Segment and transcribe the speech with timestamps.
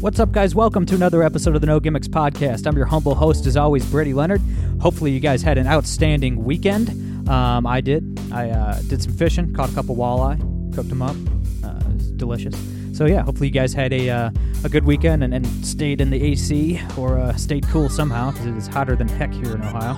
[0.00, 0.54] What's up, guys?
[0.54, 2.66] Welcome to another episode of the No Gimmicks Podcast.
[2.66, 4.40] I'm your humble host, as always, Brady Leonard.
[4.80, 7.28] Hopefully, you guys had an outstanding weekend.
[7.28, 8.18] Um, I did.
[8.32, 10.38] I uh, did some fishing, caught a couple walleye,
[10.74, 11.14] cooked them up.
[11.62, 12.56] Uh, it was delicious.
[12.94, 14.30] So yeah, hopefully you guys had a uh,
[14.64, 18.46] a good weekend and, and, stayed in the AC or uh, stayed cool somehow because
[18.46, 19.92] it is hotter than heck here in Ohio.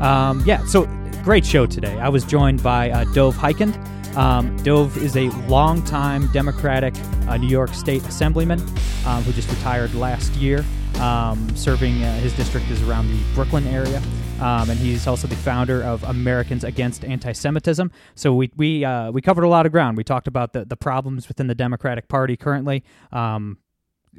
[0.00, 0.86] Um, yeah, so
[1.24, 1.98] great show today.
[1.98, 3.74] I was joined by uh, Dov Hikind.
[4.16, 6.94] Um, Dov is a longtime Democratic
[7.30, 8.60] uh, New York State Assemblyman
[9.06, 10.64] um, who just retired last year.
[11.00, 14.02] Um, serving uh, his district is around the Brooklyn area.
[14.40, 17.90] Um, and he's also the founder of Americans Against Anti-Semitism.
[18.14, 19.96] So we we uh, we covered a lot of ground.
[19.96, 22.82] We talked about the the problems within the Democratic Party currently.
[23.12, 23.58] Um,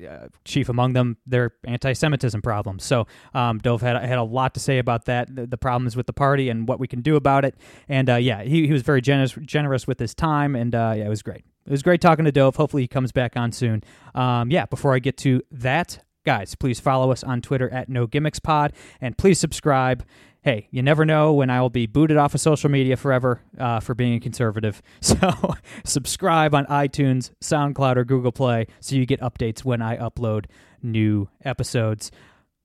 [0.08, 2.86] uh, chief among them their anti-Semitism problems.
[2.86, 6.08] So um, Dov had had a lot to say about that, the, the, problems with
[6.08, 7.56] the party, and what we can do about it.
[7.90, 11.06] And uh, yeah, he, he was very generous generous with his time, and uh, yeah,
[11.06, 11.44] it was great.
[11.66, 12.56] It was great talking to Dov.
[12.56, 13.84] Hopefully, he comes back on soon.
[14.16, 18.08] Um, yeah, before I get to that, guys, please follow us on Twitter at No
[18.08, 20.04] Gimmicks Pod, and please subscribe
[20.44, 23.80] hey, you never know when I will be booted off of social media forever uh,
[23.80, 24.82] for being a conservative.
[25.02, 30.46] So subscribe on iTunes, SoundCloud, or Google Play so you get updates when I upload
[30.82, 32.12] new episodes.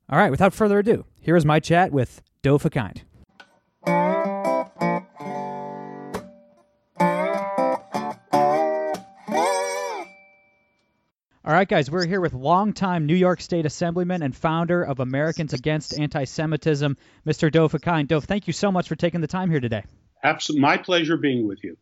[0.09, 3.03] All right, without further ado, here is my chat with Dov Hikind.
[11.47, 15.53] All right, guys, we're here with longtime New York State Assemblyman and founder of Americans
[15.53, 17.53] Against Anti-Semitism, Mr.
[17.53, 18.09] Dov Hikind.
[18.09, 19.85] Dov, thank you so much for taking the time here today.
[20.25, 21.77] Absolutely, my pleasure being with you.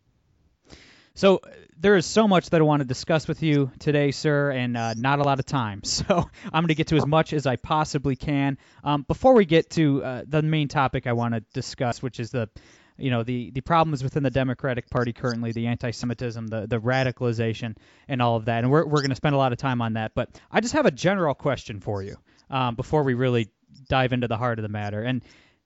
[1.15, 1.41] So
[1.79, 4.93] there is so much that I want to discuss with you today, sir, and uh,
[4.93, 5.81] not a lot of time.
[5.83, 8.59] So I'm going to get to as much as I possibly can.
[8.83, 12.29] Um, before we get to uh, the main topic I want to discuss, which is
[12.29, 12.51] the
[12.97, 17.75] you know the the problems within the Democratic Party currently, the anti-Semitism, the the radicalization,
[18.07, 18.63] and all of that.
[18.63, 20.13] And we're we're going to spend a lot of time on that.
[20.15, 22.17] But I just have a general question for you
[22.49, 23.49] um, before we really
[23.89, 25.01] dive into the heart of the matter.
[25.01, 25.23] And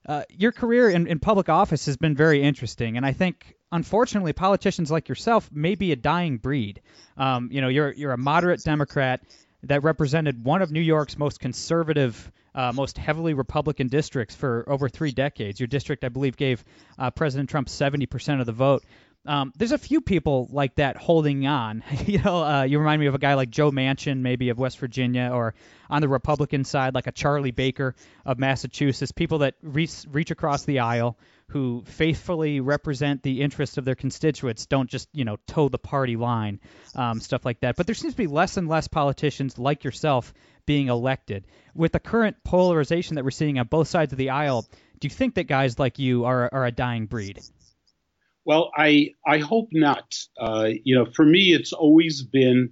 [0.07, 4.33] uh, your career in, in public office has been very interesting, and I think unfortunately
[4.33, 6.81] politicians like yourself may be a dying breed.
[7.17, 9.21] Um, you know, you're you're a moderate Democrat
[9.63, 14.89] that represented one of New York's most conservative uh, most heavily Republican districts for over
[14.89, 15.59] three decades.
[15.59, 16.63] Your district, I believe, gave
[16.97, 18.83] uh, President Trump 70% of the vote.
[19.25, 21.83] Um, there's a few people like that holding on.
[22.05, 24.79] you know, uh, you remind me of a guy like Joe Manchin, maybe of West
[24.79, 25.53] Virginia, or
[25.89, 27.95] on the Republican side, like a Charlie Baker
[28.25, 29.11] of Massachusetts.
[29.11, 31.17] People that reach, reach across the aisle,
[31.49, 36.15] who faithfully represent the interests of their constituents, don't just you know toe the party
[36.15, 36.59] line,
[36.95, 37.75] um, stuff like that.
[37.75, 40.33] But there seems to be less and less politicians like yourself
[40.65, 41.47] being elected.
[41.73, 44.67] With the current polarization that we're seeing on both sides of the aisle,
[44.99, 47.39] do you think that guys like you are, are a dying breed?
[48.45, 50.15] Well, I I hope not.
[50.39, 52.71] Uh, you know, for me, it's always been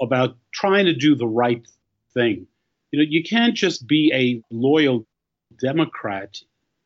[0.00, 1.66] about trying to do the right
[2.14, 2.46] thing.
[2.90, 5.06] You know, you can't just be a loyal
[5.60, 6.36] Democrat,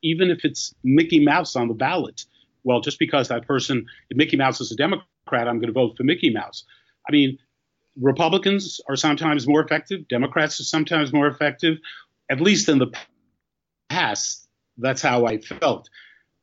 [0.03, 2.25] even if it's Mickey Mouse on the ballot.
[2.65, 5.07] Well, just because that person, if Mickey Mouse is a Democrat,
[5.49, 6.65] I'm going to vote for Mickey Mouse.
[7.09, 7.39] I mean,
[8.01, 11.79] Republicans are sometimes more effective, Democrats are sometimes more effective,
[12.31, 12.93] at least in the
[13.89, 14.47] past.
[14.79, 15.89] That's how I felt.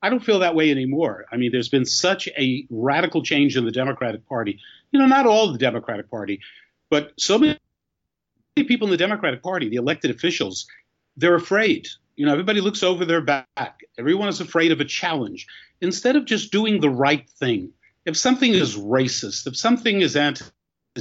[0.01, 1.25] I don't feel that way anymore.
[1.31, 4.59] I mean, there's been such a radical change in the Democratic Party.
[4.91, 6.39] You know, not all the Democratic Party,
[6.89, 7.57] but so many
[8.56, 10.68] people in the Democratic Party, the elected officials,
[11.16, 11.88] they're afraid.
[12.17, 13.79] You know, everybody looks over their back.
[13.97, 15.47] Everyone is afraid of a challenge.
[15.79, 17.72] Instead of just doing the right thing,
[18.05, 20.44] if something is racist, if something is anti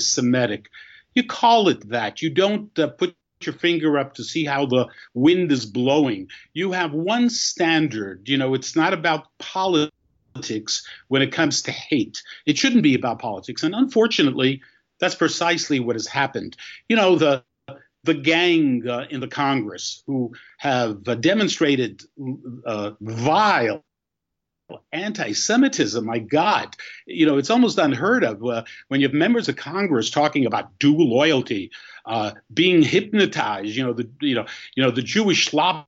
[0.01, 0.69] Semitic.
[1.15, 2.23] You call it that.
[2.23, 6.29] You don't uh, put your finger up to see how the wind is blowing.
[6.55, 8.29] You have one standard.
[8.29, 12.23] You know, it's not about politics when it comes to hate.
[12.45, 13.63] It shouldn't be about politics.
[13.63, 14.63] And unfortunately,
[14.99, 16.57] that's precisely what has happened.
[16.89, 17.45] You know, the
[18.07, 22.03] the gang uh, in the Congress who have uh, demonstrated
[22.65, 23.85] uh, vile
[24.93, 26.05] anti-Semitism.
[26.05, 26.75] My God,
[27.07, 30.79] you know, it's almost unheard of uh, when you have members of Congress talking about
[30.79, 31.71] dual loyalty,
[32.07, 33.77] uh, being hypnotized.
[33.77, 35.87] You know, the you know you know the Jewish lobby,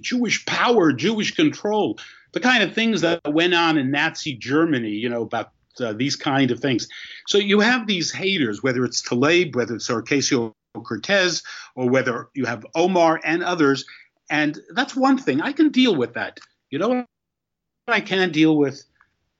[0.00, 1.98] Jewish power, Jewish control,
[2.32, 4.90] the kind of things that went on in Nazi Germany.
[4.90, 5.50] You know about.
[5.80, 6.86] Uh, these kind of things.
[7.26, 11.42] So you have these haters, whether it's Tlaib, whether it's Ocasio Cortez
[11.74, 13.84] or whether you have Omar and others.
[14.30, 15.40] And that's one thing.
[15.40, 16.40] I can deal with that.
[16.70, 17.06] You know what
[17.88, 18.82] I can deal with?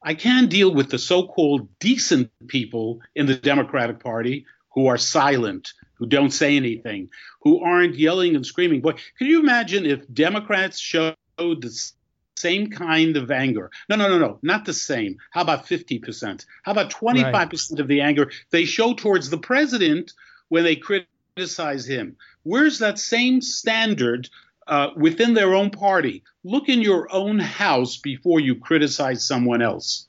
[0.02, 4.44] I can deal with the so called decent people in the Democratic Party
[4.74, 7.08] who are silent, who don't say anything,
[7.40, 8.80] who aren't yelling and screaming.
[8.80, 11.92] Boy, can you imagine if Democrats showed the
[12.36, 13.70] same kind of anger?
[13.88, 15.16] No, no, no, no, not the same.
[15.30, 16.44] How about 50%?
[16.64, 17.80] How about 25% right.
[17.80, 20.12] of the anger they show towards the president
[20.48, 22.16] when they criticize him?
[22.42, 24.28] Where's that same standard
[24.66, 26.22] uh, within their own party.
[26.42, 30.08] Look in your own house before you criticize someone else.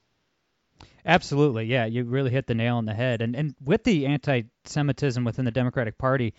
[1.05, 3.21] Absolutely, yeah, you really hit the nail on the head.
[3.21, 6.33] And and with the anti-Semitism within the Democratic Party,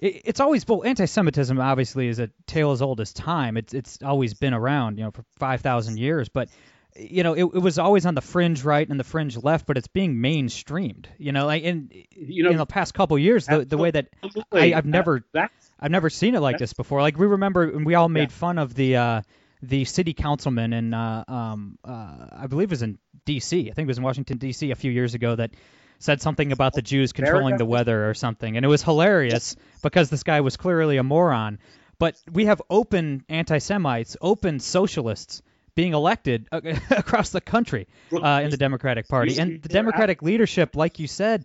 [0.00, 3.56] it, it's always well, anti-Semitism obviously is a tale as old as time.
[3.56, 6.28] It's it's always been around, you know, for five thousand years.
[6.28, 6.48] But
[6.96, 9.76] you know, it, it was always on the fringe right and the fringe left, but
[9.76, 11.06] it's being mainstreamed.
[11.18, 14.08] You know, like in you know in the past couple years, the the way that
[14.52, 17.00] I, have never I've never seen it like this before.
[17.02, 18.36] Like we remember, and we all made yeah.
[18.36, 19.22] fun of the uh,
[19.62, 23.70] the city councilman in, uh, um, uh, I believe it was in D.C.
[23.70, 24.70] I think it was in Washington D.C.
[24.70, 25.50] a few years ago that
[25.98, 30.10] said something about the Jews controlling the weather or something, and it was hilarious because
[30.10, 31.58] this guy was clearly a moron.
[31.98, 35.42] But we have open anti-Semites, open socialists
[35.74, 40.98] being elected across the country uh, in the Democratic Party, and the Democratic leadership, like
[40.98, 41.44] you said,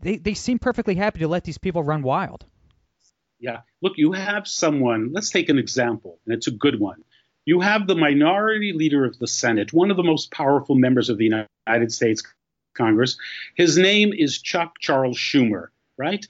[0.00, 2.44] they they seem perfectly happy to let these people run wild.
[3.38, 3.60] Yeah.
[3.82, 7.04] Look, you have someone, let's take an example, and it's a good one.
[7.44, 11.18] You have the minority leader of the Senate, one of the most powerful members of
[11.18, 12.22] the United States
[12.74, 13.18] Congress.
[13.54, 16.26] His name is Chuck Charles Schumer, right?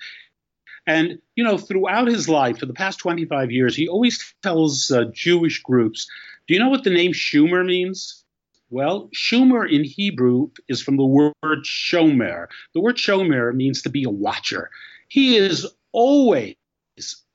[0.86, 5.04] And, you know, throughout his life, for the past 25 years, he always tells uh,
[5.12, 6.08] Jewish groups,
[6.46, 8.24] do you know what the name Schumer means?
[8.70, 11.34] Well, Schumer in Hebrew is from the word
[11.64, 12.46] shomer.
[12.74, 14.70] The word shomer means to be a watcher.
[15.08, 16.56] He is always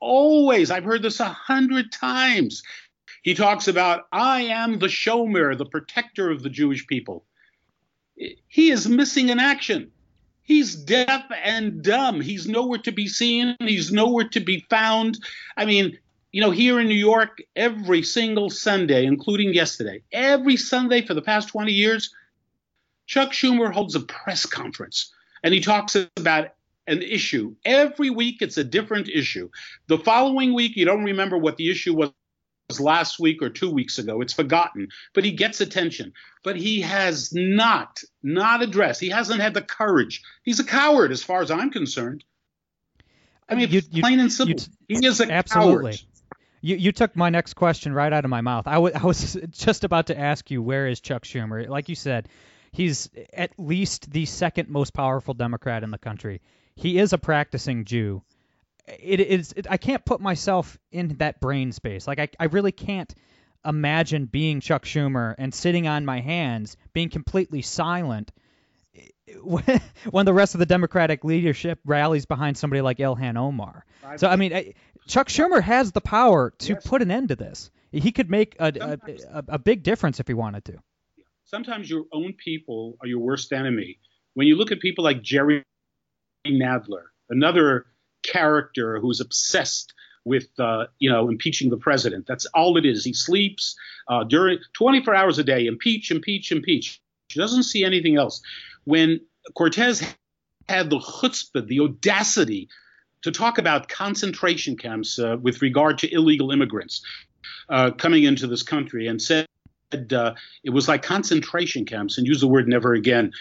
[0.01, 2.63] always, I've heard this a hundred times.
[3.23, 7.23] He talks about, I am the shomer, the protector of the Jewish people.
[8.15, 9.91] He is missing in action.
[10.51, 12.19] He's deaf and dumb.
[12.19, 13.55] He's nowhere to be seen.
[13.61, 15.17] He's nowhere to be found.
[15.55, 15.97] I mean,
[16.33, 21.21] you know, here in New York, every single Sunday, including yesterday, every Sunday for the
[21.21, 22.13] past 20 years,
[23.05, 26.49] Chuck Schumer holds a press conference and he talks about
[26.85, 27.55] an issue.
[27.63, 29.49] Every week it's a different issue.
[29.87, 32.11] The following week, you don't remember what the issue was
[32.79, 34.21] last week or two weeks ago.
[34.21, 36.13] It's forgotten, but he gets attention.
[36.43, 38.99] But he has not, not addressed.
[38.99, 40.21] He hasn't had the courage.
[40.43, 42.23] He's a coward, as far as I'm concerned.
[43.47, 44.63] I mean, you, you, plain and simple.
[44.87, 45.91] You, he is a absolutely.
[45.91, 46.01] coward.
[46.61, 48.67] You, you took my next question right out of my mouth.
[48.67, 51.67] I, w- I was just about to ask you, where is Chuck Schumer?
[51.67, 52.29] Like you said,
[52.71, 56.41] he's at least the second most powerful Democrat in the country
[56.75, 58.23] he is a practicing Jew.
[58.87, 59.53] It is.
[59.55, 62.07] It, I can't put myself in that brain space.
[62.07, 63.13] Like I, I really can't
[63.65, 68.31] imagine being Chuck Schumer and sitting on my hands, being completely silent
[69.43, 73.85] when the rest of the Democratic leadership rallies behind somebody like Ilhan Omar.
[74.17, 74.73] So I mean,
[75.07, 76.85] Chuck Schumer has the power to yes.
[76.85, 77.71] put an end to this.
[77.91, 80.77] He could make a, a, a, a big difference if he wanted to.
[81.45, 83.99] Sometimes your own people are your worst enemy.
[84.33, 85.63] When you look at people like Jerry
[86.47, 87.87] Nadler, another
[88.23, 89.93] character who's obsessed
[90.25, 92.27] with uh, you know impeaching the president.
[92.27, 93.03] That's all it is.
[93.03, 93.75] He sleeps
[94.07, 95.65] uh, during 24 hours a day.
[95.65, 97.01] Impeach, impeach, impeach.
[97.29, 98.41] He doesn't see anything else.
[98.83, 99.21] When
[99.55, 100.03] Cortez
[100.69, 102.69] had the chutzpah, the audacity
[103.23, 107.03] to talk about concentration camps uh, with regard to illegal immigrants
[107.69, 109.47] uh, coming into this country, and said
[110.11, 113.31] uh, it was like concentration camps, and used the word never again.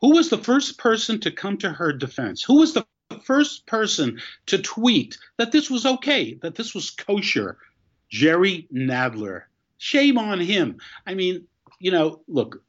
[0.00, 2.42] Who was the first person to come to her defense?
[2.42, 2.86] Who was the
[3.22, 7.58] first person to tweet that this was okay, that this was kosher?
[8.08, 9.42] Jerry Nadler.
[9.78, 10.78] Shame on him.
[11.06, 11.46] I mean,
[11.78, 12.62] you know, look,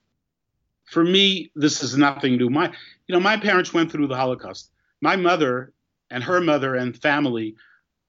[0.86, 2.50] for me, this is nothing new.
[2.50, 2.68] My,
[3.08, 4.72] you know, my parents went through the Holocaust.
[5.02, 5.74] My mother
[6.10, 7.56] and her mother and family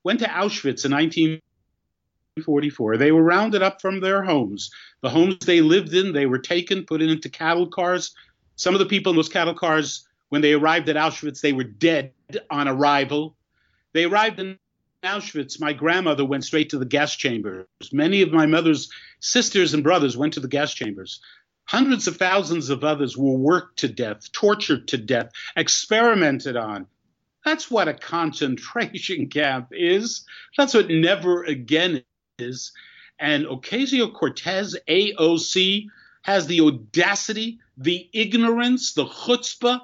[0.05, 2.97] went to Auschwitz in 1944.
[2.97, 4.71] They were rounded up from their homes.
[5.03, 8.15] The homes they lived in, they were taken, put into cattle cars,
[8.57, 11.65] some of the people in those cattle cars, when they arrived at Auschwitz, they were
[11.65, 12.13] dead
[12.51, 13.37] on arrival.
[13.93, 14.59] They arrived in
[15.03, 15.61] Auschwitz.
[15.61, 17.67] My grandmother went straight to the gas chambers.
[17.93, 21.21] Many of my mother's sisters and brothers went to the gas chambers.
[21.65, 26.87] Hundreds of thousands of others were worked to death, tortured to death, experimented on.
[27.45, 30.25] That's what a concentration camp is.
[30.57, 32.03] That's what never again
[32.39, 32.73] is.
[33.19, 35.87] And Ocasio Cortez, AOC,
[36.23, 39.81] has the audacity, the ignorance, the chutzpah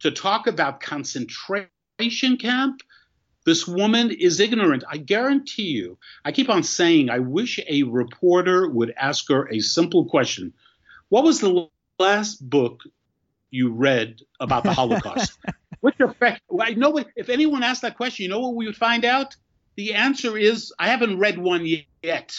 [0.00, 2.82] to talk about concentration camp.
[3.46, 4.84] This woman is ignorant.
[4.88, 5.98] I guarantee you.
[6.24, 10.52] I keep on saying, I wish a reporter would ask her a simple question.
[11.08, 12.82] What was the last book
[13.50, 15.38] you read about the Holocaust?
[15.80, 19.04] What's your I know if anyone asked that question, you know what we would find
[19.04, 19.34] out?
[19.76, 21.66] The answer is I haven't read one
[22.02, 22.38] yet.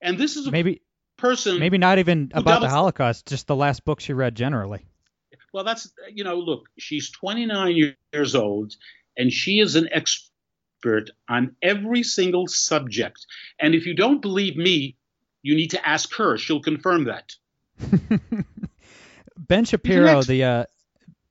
[0.00, 0.80] And this is maybe
[1.18, 4.86] person maybe not even about the Holocaust, just the last book she read generally.
[5.52, 8.74] Well, that's you know, look, she's 29 years old
[9.16, 13.26] and she is an expert on every single subject.
[13.58, 14.96] And if you don't believe me,
[15.42, 16.38] you need to ask her.
[16.38, 17.32] She'll confirm that.
[19.38, 20.64] ben Shapiro, the uh,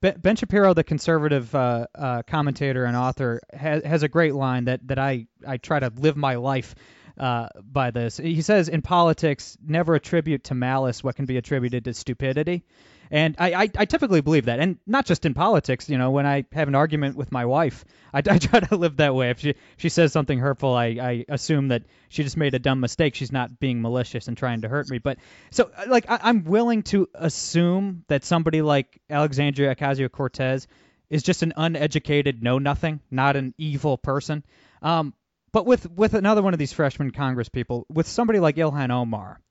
[0.02, 4.88] Ben Shapiro, the conservative uh, uh, commentator and author, has, has a great line that,
[4.88, 6.74] that I, I try to live my life
[7.18, 8.18] uh, by this.
[8.18, 12.64] He says, In politics, never attribute to malice what can be attributed to stupidity.
[13.12, 15.90] And I, I, I, typically believe that, and not just in politics.
[15.90, 18.98] You know, when I have an argument with my wife, I, I try to live
[18.98, 19.32] that way.
[19.32, 22.80] If she she says something hurtful, I, I assume that she just made a dumb
[22.80, 23.16] mistake.
[23.16, 25.00] She's not being malicious and trying to hurt me.
[25.00, 25.18] But
[25.50, 30.68] so, uh, like, I, I'm willing to assume that somebody like Alexandria Ocasio Cortez
[31.10, 34.44] is just an uneducated know nothing, not an evil person.
[34.82, 35.14] Um,
[35.52, 39.42] but with with another one of these freshman Congress people, with somebody like Ilhan Omar,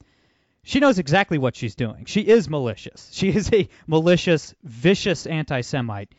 [0.68, 2.04] she knows exactly what she's doing.
[2.04, 3.08] She is malicious.
[3.10, 6.10] She is a malicious, vicious anti Semite.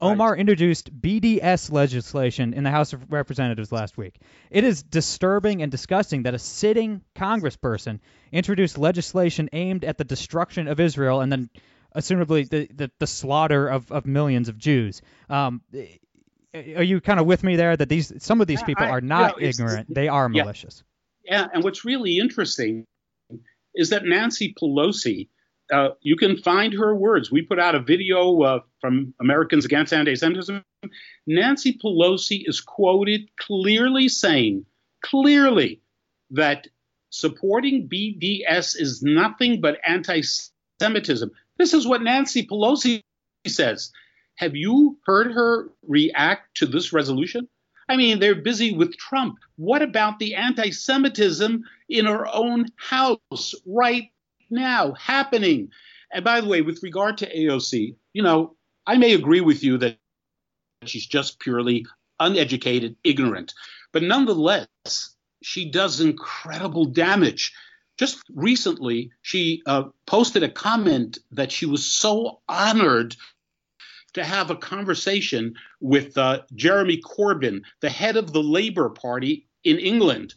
[0.00, 0.12] Right.
[0.12, 4.14] Omar introduced BDS legislation in the House of Representatives last week.
[4.50, 8.00] It is disturbing and disgusting that a sitting congressperson
[8.32, 11.50] introduced legislation aimed at the destruction of Israel and then,
[11.94, 15.02] assumably, the, the, the slaughter of, of millions of Jews.
[15.28, 15.60] Um,
[16.54, 19.36] are you kind of with me there that these some of these people are not
[19.36, 20.82] you know, ignorant; they are malicious.
[21.22, 22.86] Yeah, and what's really interesting
[23.74, 25.28] is that Nancy Pelosi,
[25.72, 27.30] uh, you can find her words.
[27.30, 30.62] We put out a video uh, from Americans Against Anti-Semitism.
[31.26, 34.66] Nancy Pelosi is quoted clearly saying,
[35.04, 35.80] clearly,
[36.30, 36.66] that
[37.10, 41.30] supporting BDS is nothing but anti-Semitism.
[41.58, 43.02] This is what Nancy Pelosi
[43.46, 43.92] says.
[44.36, 47.48] Have you heard her react to this resolution?
[47.90, 49.40] I mean, they're busy with Trump.
[49.56, 54.12] What about the anti Semitism in our own house right
[54.48, 55.70] now happening?
[56.12, 58.54] And by the way, with regard to AOC, you know,
[58.86, 59.98] I may agree with you that
[60.84, 61.84] she's just purely
[62.20, 63.54] uneducated, ignorant.
[63.92, 64.68] But nonetheless,
[65.42, 67.52] she does incredible damage.
[67.98, 73.16] Just recently, she uh, posted a comment that she was so honored
[74.12, 79.78] to have a conversation with uh, Jeremy Corbyn, the head of the Labour Party in
[79.78, 80.34] England.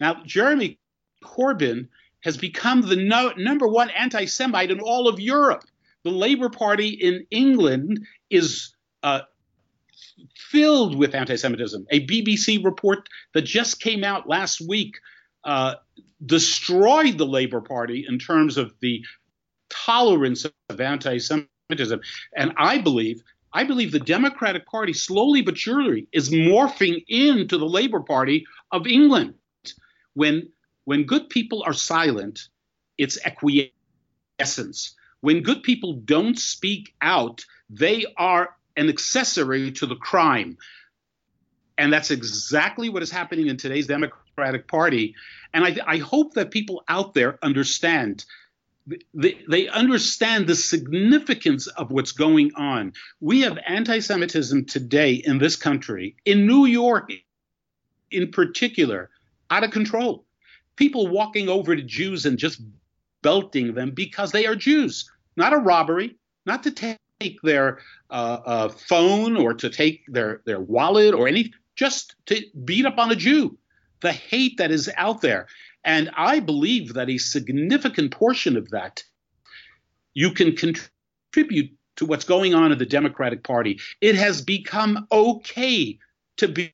[0.00, 0.78] Now, Jeremy
[1.24, 1.88] Corbyn
[2.20, 5.64] has become the no, number one anti Semite in all of Europe.
[6.04, 9.22] The Labour Party in England is uh,
[10.36, 11.86] filled with anti Semitism.
[11.90, 14.96] A BBC report that just came out last week
[15.44, 15.74] uh,
[16.24, 19.04] destroyed the Labour Party in terms of the
[19.70, 22.00] tolerance of anti Semitism anti-Semitism.
[22.36, 23.22] And I believe,
[23.54, 28.86] I believe the Democratic Party slowly but surely is morphing into the Labour Party of
[28.86, 29.34] England.
[30.14, 30.48] When
[30.84, 32.48] when good people are silent,
[32.98, 34.94] it's acquiescence.
[35.20, 40.58] When good people don't speak out, they are an accessory to the crime.
[41.78, 45.14] And that's exactly what is happening in today's Democratic Party.
[45.54, 48.26] And I, I hope that people out there understand
[49.14, 52.92] they, they understand the significance of what's going on.
[53.20, 57.10] We have anti Semitism today in this country, in New York
[58.10, 59.10] in particular,
[59.50, 60.24] out of control.
[60.76, 62.60] People walking over to Jews and just
[63.22, 66.98] belting them because they are Jews, not a robbery, not to take
[67.42, 67.78] their
[68.10, 72.98] uh, uh, phone or to take their, their wallet or anything, just to beat up
[72.98, 73.56] on a Jew.
[74.00, 75.46] The hate that is out there.
[75.84, 79.04] And I believe that a significant portion of that
[80.14, 83.80] you can contribute to what's going on in the Democratic Party.
[84.00, 85.98] It has become okay
[86.38, 86.72] to be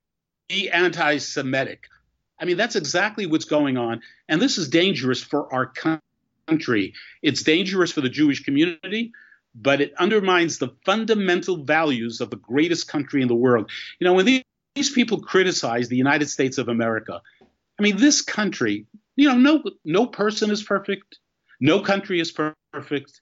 [0.71, 1.88] anti Semitic.
[2.38, 4.00] I mean, that's exactly what's going on.
[4.29, 5.73] And this is dangerous for our
[6.49, 6.95] country.
[7.23, 9.12] It's dangerous for the Jewish community,
[9.55, 13.71] but it undermines the fundamental values of the greatest country in the world.
[13.99, 14.43] You know, when
[14.75, 17.21] these people criticize the United States of America,
[17.79, 18.87] I mean, this country,
[19.21, 21.19] you know, no no person is perfect,
[21.61, 23.21] no country is perfect,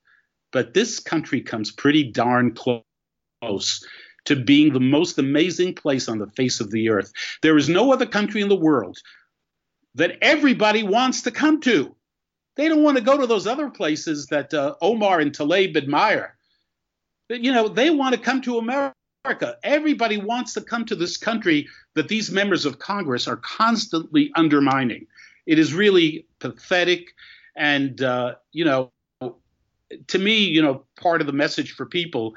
[0.53, 3.85] but this country comes pretty darn close
[4.27, 7.13] to being the most amazing place on the face of the earth.
[7.43, 8.99] There is no other country in the world
[9.97, 11.97] that everybody wants to come to.
[12.55, 16.37] They don't want to go to those other places that uh, Omar and Tlaib admire.
[17.29, 18.95] But, you know, they want to come to America.
[19.65, 25.07] Everybody wants to come to this country that these members of Congress are constantly undermining.
[25.49, 27.15] It is really pathetic.
[27.57, 28.93] And, uh, you know,
[30.07, 32.35] to me, you know, part of the message for people,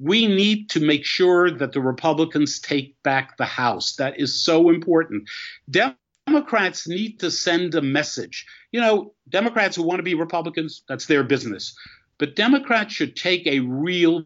[0.00, 3.96] we need to make sure that the Republicans take back the House.
[3.96, 5.28] That is so important.
[5.68, 8.46] Democrats need to send a message.
[8.72, 11.76] You know, Democrats who want to be Republicans, that's their business.
[12.16, 14.24] But Democrats should take a real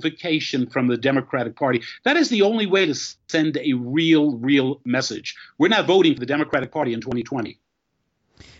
[0.00, 1.82] vacation from the Democratic Party.
[2.04, 2.94] That is the only way to
[3.28, 5.36] send a real, real message.
[5.58, 7.58] We're not voting for the Democratic Party in 2020.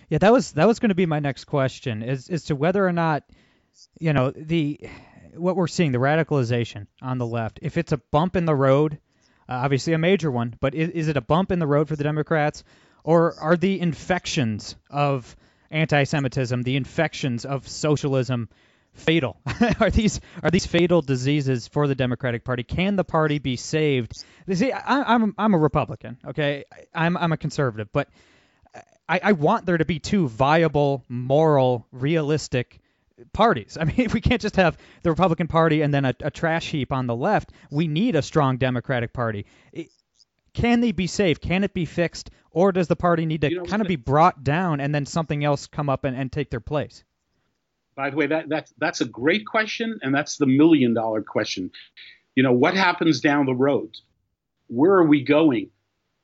[0.09, 2.87] Yeah, that was that was going to be my next question is as to whether
[2.87, 3.25] or not
[3.99, 4.81] you know the
[5.35, 7.59] what we're seeing the radicalization on the left.
[7.63, 8.99] If it's a bump in the road,
[9.49, 11.97] uh, obviously a major one, but is, is it a bump in the road for
[11.97, 12.65] the Democrats,
[13.05, 15.37] or are the infections of
[15.71, 18.49] anti-Semitism, the infections of socialism,
[18.99, 19.41] fatal?
[19.81, 22.63] are these are these fatal diseases for the Democratic Party?
[22.63, 24.13] Can the party be saved?
[24.53, 26.65] See, I, I'm I'm a Republican, okay,
[26.95, 28.09] I'm I'm a conservative, but
[29.09, 32.81] I, I want there to be two viable, moral, realistic
[33.33, 33.79] parties.
[33.81, 36.93] I mean, we can't just have the Republican Party and then a, a trash heap
[36.93, 37.51] on the left.
[37.71, 39.47] We need a strong Democratic Party.
[39.73, 39.89] It,
[40.53, 41.41] can they be saved?
[41.41, 42.31] Can it be fixed?
[42.51, 45.07] Or does the party need to you know, kind of be brought down and then
[45.07, 47.05] something else come up and, and take their place?
[47.99, 51.73] By the way, that, that's, that's a great question, and that's the million dollar question.
[52.37, 53.91] You know, what happens down the road?
[54.69, 55.71] Where are we going?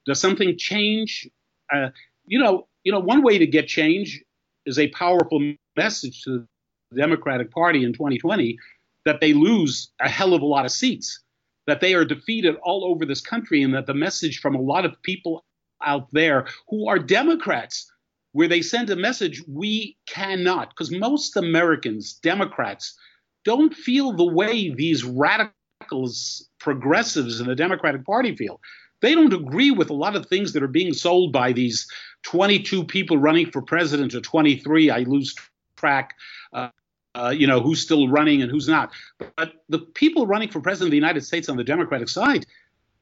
[0.07, 1.29] Does something change?
[1.73, 1.89] Uh,
[2.27, 4.23] you know, you know, one way to get change
[4.65, 6.47] is a powerful message to
[6.93, 8.57] the Democratic Party in 2020
[9.05, 11.25] that they lose a hell of a lot of seats,
[11.67, 14.85] that they are defeated all over this country, and that the message from a lot
[14.85, 15.45] of people
[15.85, 17.91] out there who are Democrats,
[18.35, 22.99] where they send a message, we cannot, because most Americans, Democrats,
[23.45, 28.61] don't feel the way these radicals, progressives in the Democratic Party feel.
[29.01, 31.87] They don't agree with a lot of things that are being sold by these
[32.25, 34.91] 22 people running for president or 23.
[34.91, 35.35] I lose
[35.77, 36.15] track.
[36.53, 36.71] Uh,
[37.15, 38.91] uh, you know who's still running and who's not.
[39.37, 42.47] But the people running for president of the United States on the Democratic side,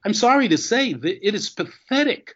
[0.05, 2.35] I'm sorry to say it is pathetic.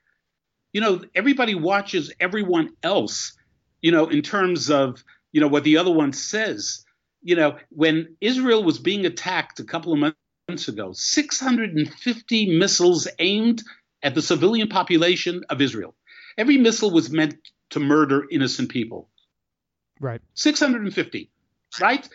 [0.76, 3.32] You know, everybody watches everyone else.
[3.80, 6.84] You know, in terms of you know what the other one says.
[7.22, 10.12] You know, when Israel was being attacked a couple of
[10.50, 13.62] months ago, 650 missiles aimed
[14.02, 15.94] at the civilian population of Israel.
[16.36, 17.36] Every missile was meant
[17.70, 19.08] to murder innocent people.
[19.98, 20.20] Right.
[20.34, 21.30] 650,
[21.80, 22.06] right?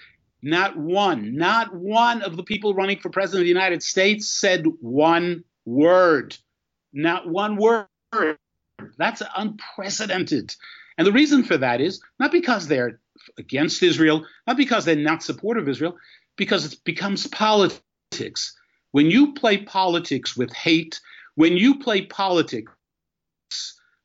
[0.44, 4.68] Not one, not one of the people running for president of the United States said
[4.82, 6.38] one word.
[6.94, 7.88] Not one word.
[8.98, 10.56] That's unprecedented.
[10.98, 13.00] And the reason for that is not because they're
[13.38, 15.98] against Israel, not because they're not supportive of Israel,
[16.38, 18.56] because it becomes politics.
[18.92, 21.00] When you play politics with hate,
[21.36, 22.72] when you play politics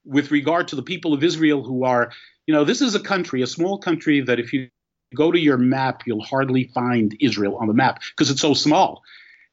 [0.05, 2.12] with regard to the people of Israel who are,
[2.47, 4.69] you know, this is a country, a small country that if you
[5.15, 9.03] go to your map, you'll hardly find Israel on the map because it's so small.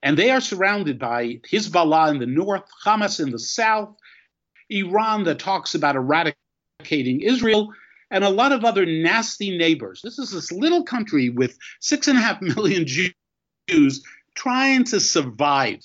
[0.04, 3.96] And they are surrounded by Hezbollah in the north, Hamas in the south,
[4.70, 7.74] Iran that talks about eradicating Israel,
[8.12, 10.02] and a lot of other nasty neighbors.
[10.04, 14.04] This is this little country with six and a half million Jews
[14.36, 15.80] trying to survive.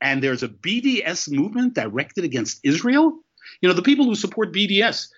[0.00, 3.18] And there's a BDS movement directed against Israel.
[3.60, 5.08] You know, the people who support BDS,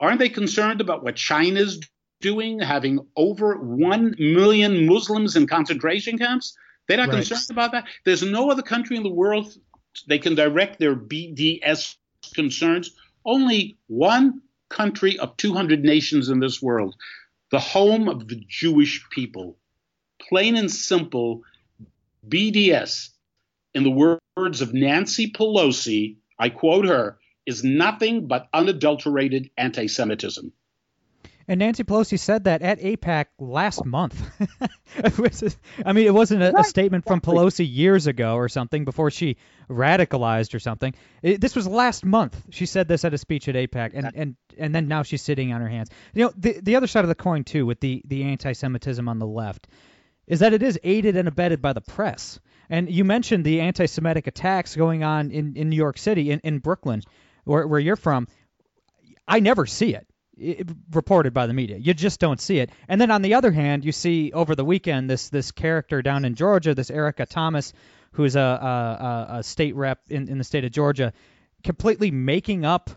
[0.00, 1.80] aren't they concerned about what China's
[2.20, 6.56] doing, having over 1 million Muslims in concentration camps?
[6.88, 7.16] They're not right.
[7.16, 7.86] concerned about that.
[8.04, 9.54] There's no other country in the world
[10.08, 11.96] they can direct their BDS
[12.32, 12.92] concerns.
[13.24, 16.94] Only one country of 200 nations in this world,
[17.50, 19.58] the home of the Jewish people.
[20.28, 21.42] Plain and simple,
[22.28, 23.10] BDS,
[23.74, 30.52] in the words of Nancy Pelosi, I quote her, is nothing but unadulterated anti Semitism.
[31.46, 34.20] And Nancy Pelosi said that at AIPAC last month.
[35.84, 39.36] I mean, it wasn't a, a, statement from Pelosi years ago or something before she
[39.68, 40.94] radicalized or something.
[41.22, 42.40] It, this was last month.
[42.50, 45.52] She said this at a speech at AIPAC, and, and, and then now she's sitting
[45.52, 45.90] on her hands.
[46.14, 49.18] You know, the the other side of the coin too, with the the anti-Semitism on
[49.18, 49.68] the left,
[50.26, 52.40] is that it is aided and abetted by the press.
[52.70, 56.60] And you mentioned the anti-Semitic attacks going on in, in New York City, in, in
[56.60, 57.02] Brooklyn
[57.44, 58.26] where, where you're from,
[59.26, 61.76] I never see it, it, reported by the media.
[61.76, 62.70] You just don't see it.
[62.88, 66.24] And then on the other hand, you see over the weekend this this character down
[66.24, 67.72] in Georgia, this Erica Thomas,
[68.12, 71.12] who's a, a, a state rep in, in the state of Georgia,
[71.64, 72.90] completely making up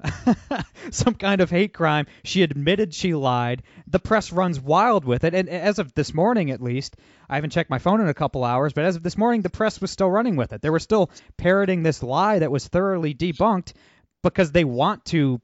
[0.92, 2.06] some kind of hate crime.
[2.24, 3.64] She admitted she lied.
[3.88, 5.34] The press runs wild with it.
[5.34, 6.98] And as of this morning, at least,
[7.30, 9.50] I haven't checked my phone in a couple hours, but as of this morning, the
[9.50, 10.62] press was still running with it.
[10.62, 13.74] They were still parroting this lie that was thoroughly debunked
[14.22, 15.42] because they want to,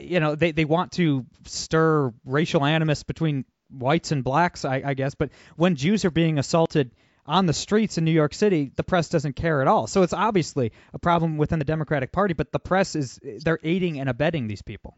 [0.00, 4.94] you know, they, they want to stir racial animus between whites and blacks, I, I
[4.94, 5.14] guess.
[5.14, 6.90] But when Jews are being assaulted
[7.24, 9.86] on the streets in New York City, the press doesn't care at all.
[9.86, 14.00] So it's obviously a problem within the Democratic Party, but the press is they're aiding
[14.00, 14.96] and abetting these people.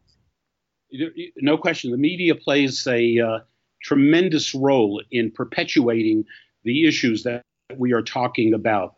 [1.37, 1.91] No question.
[1.91, 3.39] The media plays a uh,
[3.81, 6.25] tremendous role in perpetuating
[6.63, 7.43] the issues that
[7.75, 8.95] we are talking about.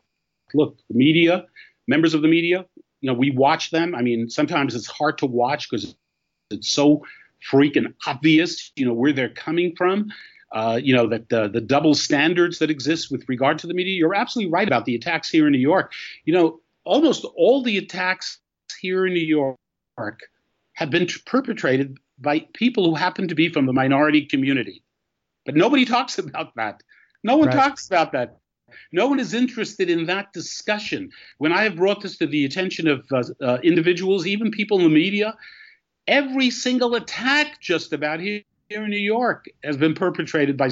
[0.54, 1.46] Look, the media,
[1.88, 2.66] members of the media,
[3.02, 3.96] you know, we watch them.
[3.96, 5.96] I mean, sometimes it's hard to watch because
[6.50, 7.06] it's so
[7.52, 10.12] freaking obvious, you know, where they're coming from
[10.52, 13.96] uh, you know, that the, the double standards that exist with regard to the media.
[13.96, 15.92] You're absolutely right about the attacks here in New York.
[16.26, 18.40] You know, almost all the attacks
[18.80, 19.58] here in New York
[20.74, 24.84] have been perpetrated by people who happen to be from the minority community.
[25.46, 26.82] But nobody talks about that.
[27.24, 27.56] No one right.
[27.56, 28.38] talks about that.
[28.92, 31.12] No one is interested in that discussion.
[31.38, 34.84] When I have brought this to the attention of uh, uh, individuals, even people in
[34.84, 35.36] the media,
[36.08, 40.70] every single attack just about here here in New York has been perpetrated by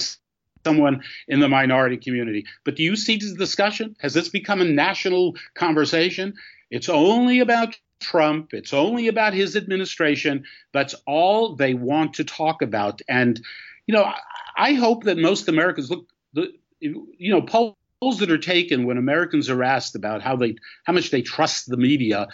[0.66, 2.46] someone in the minority community.
[2.64, 3.96] But do you see this discussion?
[4.00, 6.34] Has this become a national conversation?
[6.72, 8.54] It's only about Trump.
[8.54, 10.44] It's only about his administration.
[10.74, 13.02] That's all they want to talk about.
[13.08, 13.40] And,
[13.88, 14.12] you know,
[14.58, 16.08] I hope that most Americans look,
[16.80, 17.76] you know, polls
[18.14, 21.78] that are taken when Americans are asked about how they, how much they trust the
[21.78, 22.28] media,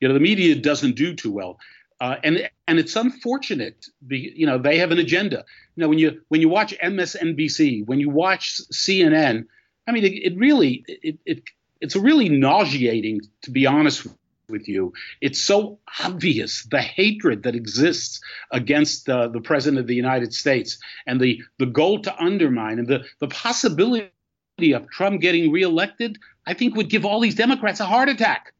[0.00, 1.58] you know, the media doesn't do too well.
[2.00, 3.86] Uh, and and it's unfortunate.
[4.08, 5.44] You know, they have an agenda.
[5.76, 9.46] You know, when you when you watch MSNBC, when you watch CNN,
[9.86, 11.42] I mean, it, it really it, it
[11.80, 14.06] it's really nauseating to be honest
[14.48, 14.92] with you.
[15.20, 20.78] It's so obvious the hatred that exists against uh, the president of the United States
[21.06, 24.10] and the the goal to undermine and the the possibility
[24.58, 26.18] of Trump getting reelected.
[26.46, 28.52] I think would give all these Democrats a heart attack.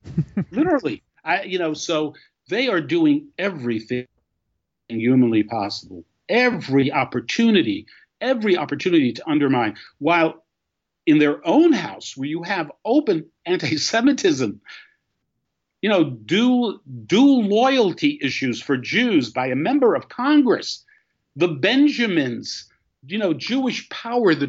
[0.50, 1.02] Literally.
[1.24, 2.14] I, you know, so
[2.48, 4.06] they are doing everything
[4.88, 7.86] humanly possible, every opportunity,
[8.20, 10.44] every opportunity to undermine, while
[11.06, 14.60] in their own house, where you have open anti Semitism,
[15.82, 20.84] you know, dual, dual loyalty issues for Jews by a member of Congress,
[21.36, 22.70] the Benjamins,
[23.06, 24.46] you know, Jewish power, the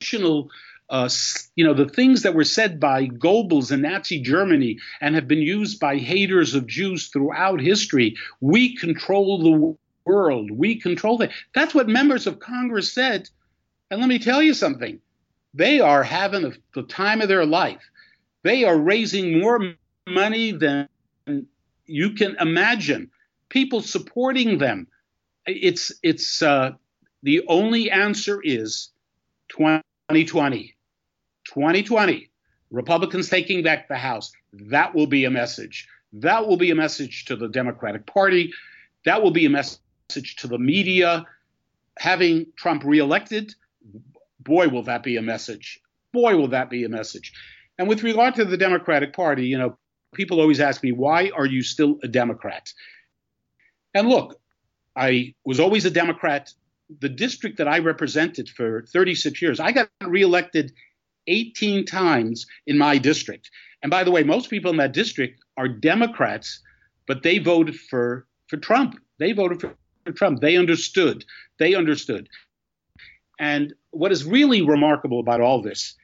[0.00, 0.50] traditional
[0.88, 1.08] uh,
[1.54, 5.38] you know, the things that were said by Goebbels in Nazi Germany and have been
[5.38, 8.16] used by haters of Jews throughout history.
[8.40, 10.50] We control the world.
[10.50, 11.30] We control that.
[11.54, 13.28] That's what members of Congress said.
[13.88, 14.98] And let me tell you something.
[15.54, 17.88] They are having the time of their life.
[18.42, 19.74] They are raising more
[20.08, 20.88] money than
[21.86, 23.12] you can imagine.
[23.48, 24.88] People supporting them.
[25.46, 26.72] It's it's uh,
[27.22, 28.90] the only answer is
[30.10, 30.74] 2020.
[31.46, 32.30] 2020,
[32.70, 35.88] Republicans taking back the House, that will be a message.
[36.12, 38.52] That will be a message to the Democratic Party.
[39.04, 41.26] That will be a message to the media.
[41.98, 43.54] Having Trump reelected,
[44.40, 45.80] boy, will that be a message.
[46.12, 47.32] Boy, will that be a message.
[47.78, 49.78] And with regard to the Democratic Party, you know,
[50.12, 52.72] people always ask me, why are you still a Democrat?
[53.94, 54.40] And look,
[54.96, 56.52] I was always a Democrat.
[56.98, 60.72] The district that I represented for 36 years, I got reelected
[61.26, 63.50] 18 times in my district.
[63.82, 66.60] And by the way, most people in that district are Democrats,
[67.06, 69.00] but they voted for for Trump.
[69.18, 70.40] They voted for, for Trump.
[70.40, 71.24] They understood.
[71.58, 72.28] They understood.
[73.38, 75.96] And what is really remarkable about all this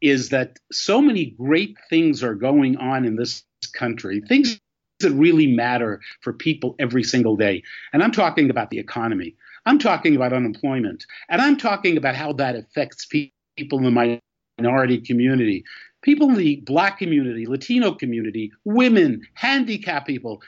[0.00, 4.58] is that so many great things are going on in this country, things
[5.00, 7.62] that really matter for people every single day.
[7.92, 9.36] And I'm talking about the economy.
[9.66, 11.04] I'm talking about unemployment.
[11.28, 14.20] And I'm talking about how that affects people in my
[14.58, 15.64] minority community,
[16.02, 20.42] people in the black community, Latino community, women, handicapped people,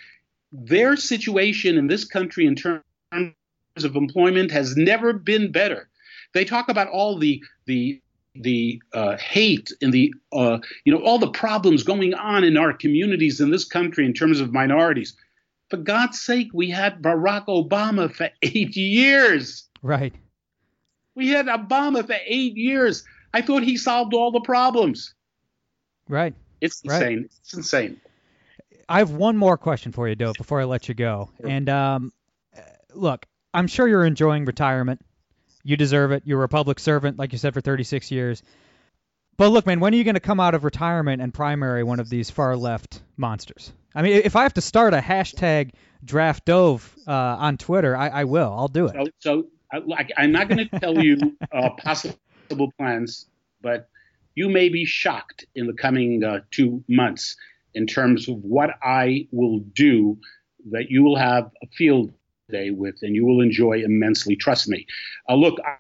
[0.53, 2.83] their situation in this country in terms
[3.77, 5.89] of employment has never been better.
[6.35, 8.01] They talk about all the the
[8.35, 12.73] the uh, hate and the uh, you know all the problems going on in our
[12.73, 15.15] communities in this country in terms of minorities.
[15.73, 19.71] For God's sake, we had Barack Obama for eight years.
[19.81, 20.13] Right.
[21.15, 23.05] We had Obama for eight years.
[23.33, 25.15] I thought he solved all the problems.
[26.11, 26.35] Right.
[26.61, 27.01] It's insane.
[27.01, 27.31] Right.
[27.41, 27.99] It's insane.
[28.87, 31.31] I have one more question for you, Doe, before I let you go.
[31.43, 32.13] And um,
[32.93, 35.01] look, I'm sure you're enjoying retirement.
[35.65, 36.25] You deserve it.
[36.27, 38.43] You're a public servant, like you said, for 36 years.
[39.37, 42.01] But look, man, when are you going to come out of retirement and primary one
[42.01, 43.73] of these far left monsters?
[43.95, 45.71] I mean, if I have to start a hashtag
[46.05, 48.55] draft Dov uh, on Twitter, I, I, will.
[48.57, 48.95] I'll do it.
[49.21, 53.27] So, so I, am not going to tell you uh, possible plans,
[53.61, 53.89] but
[54.35, 57.37] you may be shocked in the coming uh, two months
[57.75, 60.19] in terms of what I will do
[60.71, 62.13] that you will have a field
[62.51, 64.37] day with and you will enjoy immensely.
[64.37, 64.87] Trust me.
[65.29, 65.77] Uh, look, I,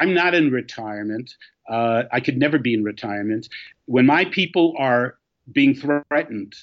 [0.00, 1.34] I'm not in retirement.
[1.68, 3.48] Uh, I could never be in retirement.
[3.86, 5.16] When my people are
[5.52, 6.54] being threatened,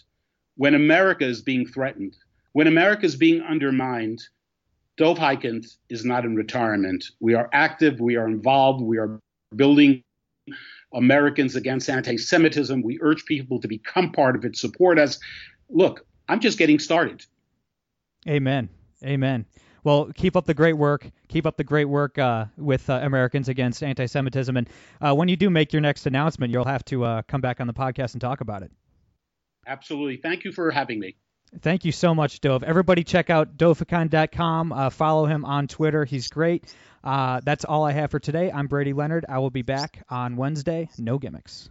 [0.55, 2.15] when America is being threatened,
[2.53, 4.21] when America is being undermined,
[4.97, 7.05] Dov Hikind is not in retirement.
[7.21, 9.19] We are active, we are involved, we are
[9.55, 10.03] building
[10.93, 12.81] Americans against anti Semitism.
[12.81, 15.19] We urge people to become part of it, support us.
[15.69, 17.25] Look, I'm just getting started.
[18.27, 18.69] Amen.
[19.03, 19.45] Amen.
[19.83, 21.09] Well, keep up the great work.
[21.27, 24.55] Keep up the great work uh, with uh, Americans against anti-Semitism.
[24.55, 24.69] And
[25.01, 27.67] uh, when you do make your next announcement, you'll have to uh, come back on
[27.67, 28.71] the podcast and talk about it.
[29.67, 30.17] Absolutely.
[30.17, 31.15] Thank you for having me.
[31.61, 32.63] Thank you so much, Dov.
[32.63, 34.71] Everybody check out dovhikind.com.
[34.71, 36.05] Uh, follow him on Twitter.
[36.05, 36.73] He's great.
[37.03, 38.51] Uh, that's all I have for today.
[38.51, 39.25] I'm Brady Leonard.
[39.27, 40.89] I will be back on Wednesday.
[40.97, 41.69] No gimmicks.